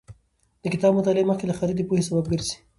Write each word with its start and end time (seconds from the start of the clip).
د 0.63 0.65
کتاب 0.73 0.91
مطالعه 0.97 1.29
مخکې 1.29 1.45
له 1.47 1.55
خرید 1.59 1.75
د 1.77 1.81
پوهې 1.87 2.03
سبب 2.07 2.25
ګرځي. 2.31 2.55